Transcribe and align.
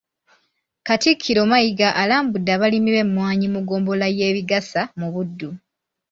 Katikkiro 0.87 1.41
Mayiga 1.51 1.87
alambudde 2.01 2.51
abalimi 2.57 2.89
b’emmwanyi 2.95 3.47
mu 3.53 3.59
ggombolola 3.63 4.07
y’e 4.17 4.29
Bigasa 4.35 4.81
mu 4.99 5.07
Buddu. 5.13 5.49